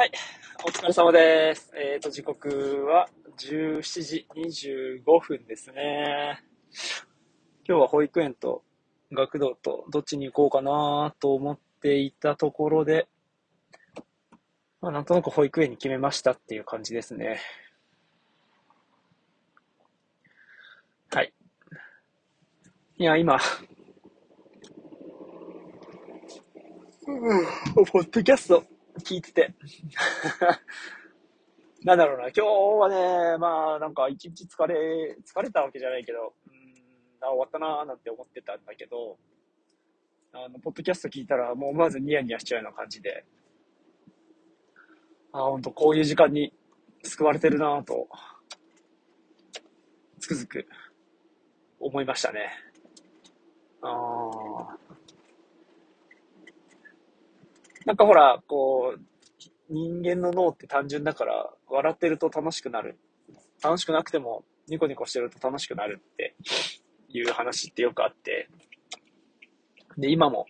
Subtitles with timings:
[0.00, 0.12] はい。
[0.64, 1.70] お疲れ様です。
[1.76, 6.42] えっ、と、時刻は17時25分ですね。
[7.68, 8.62] 今日は保育園と
[9.12, 13.08] 学童とどっちに行こうかなと思っていたところで、
[14.80, 17.38] まあ、なんとなく保育園に決めましたっていう感じですね。
[21.10, 21.34] はい。
[22.96, 23.38] いや、今、
[27.06, 27.44] うん、
[27.84, 29.54] ポッドキャスト聞いてて、
[31.82, 36.74] なんだろうな、今日はね、まあ、なんか一日疲れ、疲れたわけじゃないけど、うん、
[37.20, 39.18] あ、終わったなーなんて思ってたんだけど、
[40.32, 43.24] あの、ポッドキャスト聞いたら、もう思わずニヤニヤしちゃうような感じで、
[45.32, 46.52] あ、ほんとこういう時間に
[47.02, 48.08] 救われてるなぁと、
[50.18, 50.66] つくづく
[51.78, 52.50] 思いましたね。
[53.82, 54.99] あー。
[57.90, 59.00] なんかほら、こう、
[59.68, 63.00] 人間の脳って単純だから、笑ってると楽しくなる。
[63.60, 66.36] 楽しくなくても、ニコニコしてると楽しくなるって
[67.08, 68.48] いう話ってよくあって。
[69.98, 70.46] で、今も、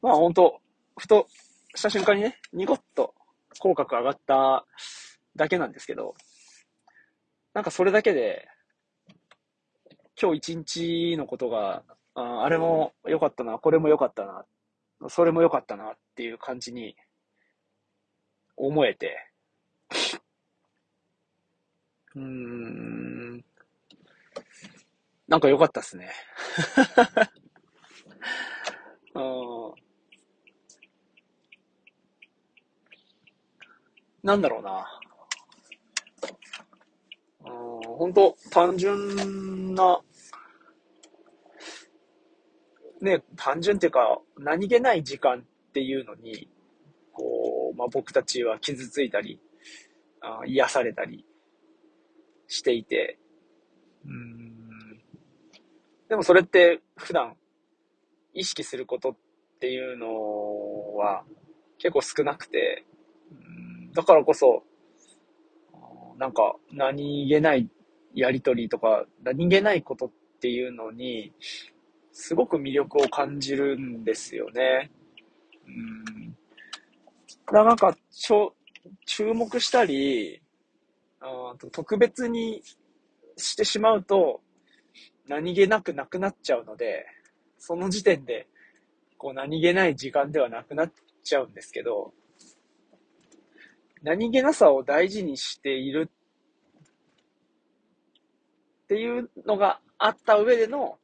[0.00, 0.60] まあ本当
[0.96, 1.26] ふと
[1.74, 3.14] した瞬間にね、ニコッと
[3.60, 4.64] 口角上がった
[5.36, 6.14] だけなんですけど、
[7.52, 8.48] なんかそれだけで、
[10.18, 11.82] 今日一日のことが、
[12.14, 14.46] ああれも良かったな、これも良かったなっ、
[15.08, 16.96] それも良かったなっていう感じに
[18.56, 19.16] 思えて、
[22.14, 23.44] うーん、
[25.28, 26.10] なんか良かったっすね。
[34.28, 35.00] なんだろうな。
[37.46, 40.00] うん、本当単純な、
[43.00, 46.48] ね、単純っていうか、何気ない時間っていうのに、
[47.12, 49.40] こう、まあ、僕たちは傷ついたり、
[50.20, 51.24] あ癒されたり
[52.48, 53.18] していて、
[54.04, 55.00] うん、
[56.08, 57.36] でもそれって普段
[58.34, 59.16] 意識することっ
[59.60, 61.24] ていうのは
[61.78, 62.84] 結構少なくて、
[63.30, 63.92] うん。
[63.92, 64.62] だからこそ、
[66.18, 67.68] なんか何気ない
[68.14, 71.32] やりとりとか、何気ないことっていうのに、
[72.20, 74.90] すごく魅力を感じるんですよね。
[75.64, 76.30] うん。
[76.32, 76.34] だ
[77.46, 78.52] からなんか、ちょ、
[79.06, 80.42] 注目したり、
[81.20, 82.60] あ特別に
[83.36, 84.40] してしまうと、
[85.28, 87.06] 何気なくなくなっちゃうので、
[87.56, 88.48] その時点で、
[89.16, 90.92] こう何気ない時間ではなくなっ
[91.22, 92.12] ちゃうんですけど、
[94.02, 96.10] 何気なさを大事にしている
[98.84, 100.98] っていうのがあった上での、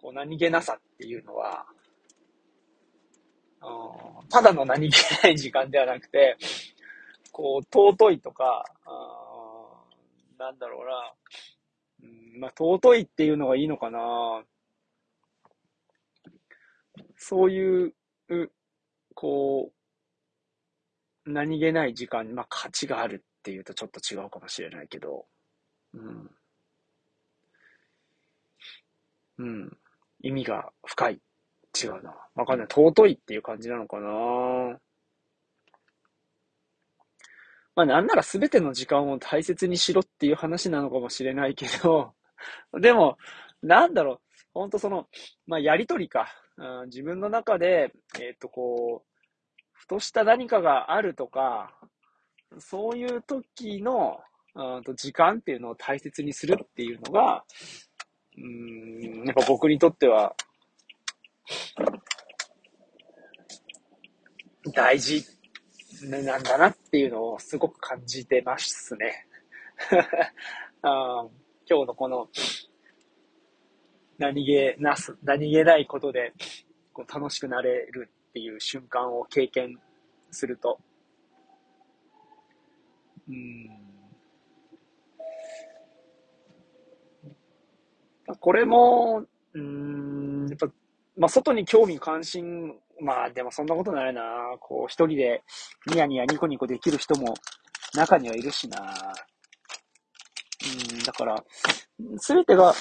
[0.00, 1.66] こう何気なさっていうのは、
[3.60, 6.36] うんただの何気ない時間ではなくて、
[7.32, 11.12] こう、尊いとか、あーなんだろうな、
[12.02, 14.42] うんまあ、尊いっていうのがいいのかな。
[17.16, 17.94] そういう、
[18.28, 18.50] う
[19.14, 19.72] こ
[21.26, 25.26] う、何気ない時間に、まあ、価値があるっていうとちょっと違うかもしれないけど、
[25.94, 26.30] うん。
[29.38, 29.78] うん。
[30.20, 31.20] 意味が深い。
[31.82, 32.14] 違うな。
[32.34, 32.68] わかんない。
[32.68, 34.78] 尊いっていう感じなのかな。
[37.76, 42.14] まあなんなら全ての時間を大切にしろっていう話なのかもしれないけど、
[42.80, 43.18] でも、
[43.62, 44.20] なんだろう。
[44.54, 45.08] ほんとその、
[45.46, 46.28] まあやりとりか。
[46.56, 49.18] うん、自分の中で、えっ、とこう、
[49.72, 51.72] ふとした何かがあるとか、
[52.58, 54.20] そういう時の、
[54.56, 57.44] うんと時間っていうのを大切にするっていうのが、
[58.40, 60.34] うん、やっぱ僕にとっては、
[64.74, 65.24] 大事
[66.04, 69.26] なんだなっていうのをすごく感じてますね。
[70.82, 71.26] あ
[71.68, 72.28] 今日のこの
[74.18, 76.32] 何気なす、何気ないことで
[76.92, 79.80] こう楽しくなれるっていう瞬間を経験
[80.30, 80.80] すると、
[83.28, 83.87] うん
[88.40, 90.66] これも、うーん、やっぱ、
[91.16, 94.22] まあ、外に興味関心、まあ、でもそんなことないな。
[94.60, 95.42] こう、一人で
[95.86, 97.34] ニヤニヤニコニコできる人も
[97.94, 98.94] 中にはいるしな。
[100.90, 101.44] うん、だから、
[102.18, 102.74] すべてが、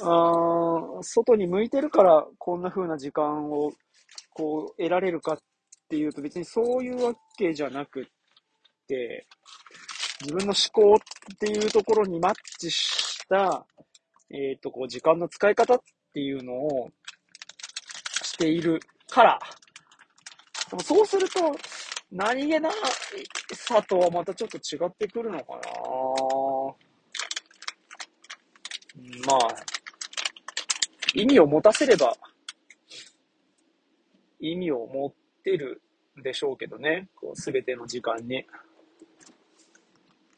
[0.00, 3.72] あー外に向いてるから、こんな風な時間を、
[4.34, 5.38] こう、得られるかっ
[5.88, 8.04] ていうと、別にそういうわけじゃなくっ
[8.88, 9.26] て、
[10.22, 13.66] 自分の思考っていうところにマッチした、
[14.32, 15.80] えっ、と、こう、時間の使い方っ
[16.14, 16.90] ていうのを
[18.22, 19.38] しているから、
[20.70, 21.54] でもそうすると、
[22.10, 22.70] 何気な
[23.54, 25.60] さとはまたちょっと違ってくるのかな
[29.26, 29.56] まあ、
[31.14, 32.16] 意味を持たせれば、
[34.40, 35.82] 意味を持ってる
[36.18, 38.44] んでしょうけどね、こうすべての時間に。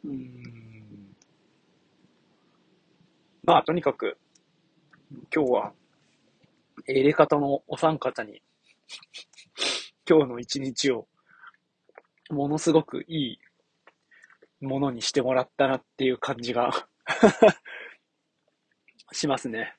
[0.05, 0.54] うん。
[3.47, 4.17] まあ、とにかく、
[5.35, 5.73] 今日は、
[6.89, 8.41] 入れ方のお三方に、
[10.09, 11.07] 今日の一日を
[12.31, 13.39] ものすごくい
[14.63, 16.71] いものにしてもらったなっていう感じが
[19.13, 19.77] しますね。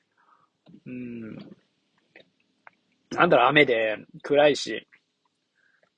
[0.86, 1.36] うん。
[3.10, 4.86] なんだろう、雨で暗いし、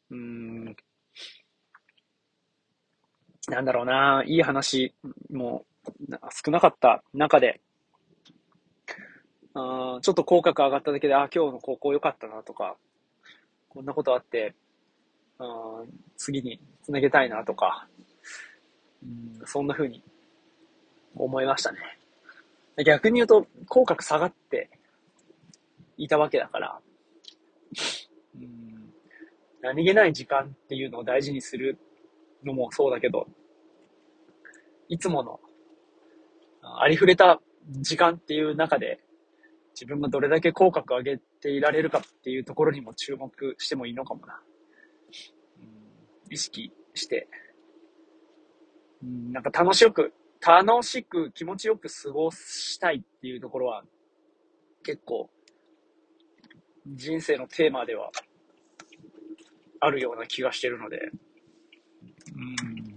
[0.09, 0.75] うん。
[3.49, 4.94] なんだろうな、いい話
[5.29, 5.67] も
[6.44, 7.61] 少なかった中で、
[9.55, 12.76] あちょっと口角上がっただけで、あ、今日の高校良かったなとか、
[13.69, 14.55] こんなことあって、
[15.38, 15.82] あ
[16.17, 17.88] 次につなげたいなとか、
[19.02, 20.02] うん、そんな風に
[21.14, 21.79] 思いましたね。
[22.85, 24.70] 逆に言うと、口角下がって
[25.96, 26.81] いたわけだから、
[28.37, 28.93] うん、
[29.61, 31.79] 何気ない時間っていうのを大事にする
[32.44, 33.26] のもそうだけど、
[34.88, 35.40] いつもの
[36.82, 37.40] ありふれた
[37.80, 39.00] 時間っていう中で、
[39.75, 44.40] 自分がどれだけ口角を上げていられるかっていうところにも注目してもいいのかもな。
[46.30, 47.28] 意識して、
[49.02, 53.84] うん、なんか楽しく、楽しく気持ちよく過ごしたいっていうところは、
[54.82, 55.30] 結構、
[56.86, 58.10] 人生のテーマでは、
[59.80, 61.10] あるような気がしてるので、
[62.34, 62.88] うん。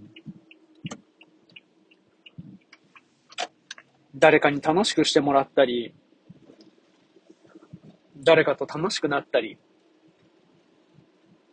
[4.22, 5.96] 誰かに楽しくしてもらったり、
[8.18, 9.58] 誰かと楽しくなったり、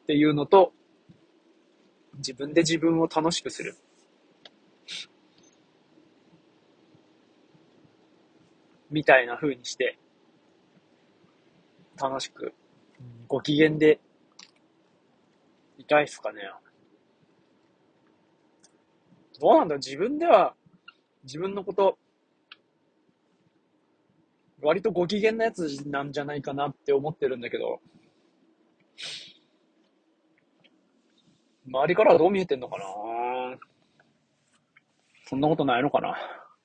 [0.03, 0.71] っていうのと、
[2.17, 3.75] 自分で自分を楽しくする。
[8.91, 9.97] みたいな風にして、
[11.99, 12.53] 楽しく、
[13.27, 13.99] ご機嫌で
[15.79, 16.43] いたいっすかね。
[19.39, 20.53] どうなんだ自分では、
[21.23, 21.97] 自分のこと、
[24.61, 27.79] 割とご機嫌なやつなんじゃないかなって思ってるんだけど、
[31.67, 32.85] 周りからはどう見えてんのかな？
[35.25, 36.17] そんなことないのかな？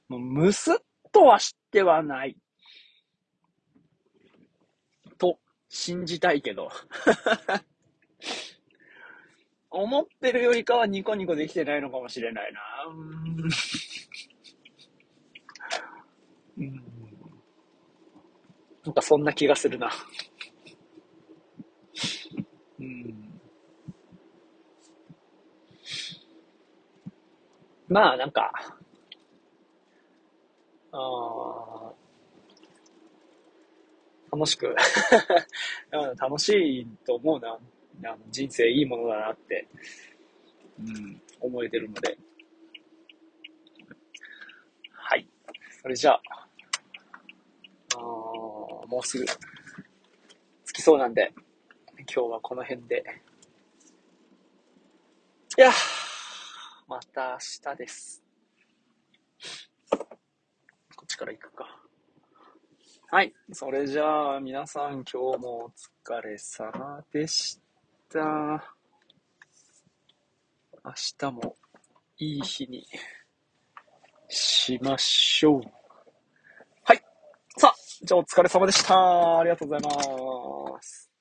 [0.08, 0.76] もうむすっ
[1.12, 2.36] とは知ってはない。
[5.18, 5.38] と、
[5.68, 6.70] 信じたいけど。
[9.70, 12.60] 思ってるよりかはニコニコできてないのかもしれないな。
[16.58, 16.93] うん。
[18.84, 19.90] なんかそんな気がするな。
[22.78, 23.40] うん。
[27.88, 28.50] まあ、なんか、
[30.92, 31.92] あ
[34.32, 34.74] 楽しく
[36.18, 36.50] 楽し
[36.80, 37.58] いと思うな。
[38.04, 39.68] あの人生いいものだなって、
[40.80, 42.18] うん、思えてるので。
[44.90, 45.28] はい。
[45.80, 46.43] それじゃ、あ
[48.86, 49.24] もうすぐ、
[50.66, 51.32] 着きそうなんで、
[51.98, 53.04] 今日はこの辺で。
[55.56, 55.70] いや
[56.88, 58.22] また明日です。
[59.90, 61.80] こっちから行くか。
[63.10, 63.32] はい。
[63.52, 67.60] それじゃあ、皆さん今日もお疲れ様でし
[68.08, 68.74] た。
[70.84, 71.56] 明日も
[72.18, 72.86] いい日に
[74.28, 75.83] しましょう。
[78.04, 79.38] じゃあお疲れ様でした。
[79.38, 79.82] ありがとうござい
[80.76, 81.13] ます。